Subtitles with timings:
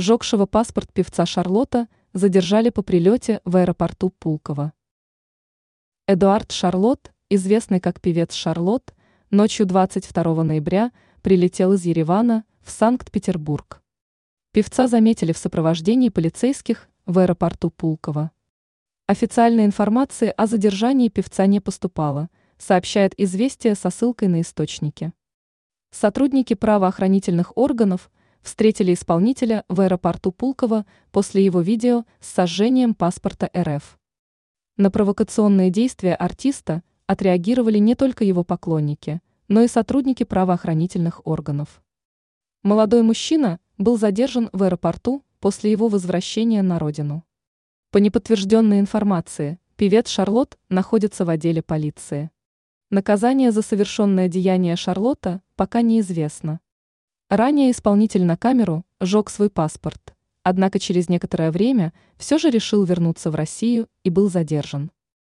[0.00, 4.72] Жогшего паспорт певца Шарлотта задержали по прилете в аэропорту Пулково.
[6.06, 8.94] Эдуард Шарлотт, известный как певец Шарлотт,
[9.30, 13.82] ночью 22 ноября прилетел из Еревана в Санкт-Петербург.
[14.52, 18.30] Певца заметили в сопровождении полицейских в аэропорту Пулково.
[19.06, 25.12] Официальной информации о задержании певца не поступало, сообщает известие со ссылкой на источники.
[25.90, 28.10] Сотрудники правоохранительных органов
[28.42, 33.98] встретили исполнителя в аэропорту Пулково после его видео с сожжением паспорта РФ.
[34.76, 41.82] На провокационные действия артиста отреагировали не только его поклонники, но и сотрудники правоохранительных органов.
[42.62, 47.24] Молодой мужчина был задержан в аэропорту после его возвращения на родину.
[47.90, 52.30] По неподтвержденной информации, певец Шарлотт находится в отделе полиции.
[52.90, 56.60] Наказание за совершенное деяние Шарлотта пока неизвестно.
[57.30, 63.30] Ранее исполнитель на камеру жег свой паспорт, однако через некоторое время все же решил вернуться
[63.30, 64.90] в Россию и был задержан.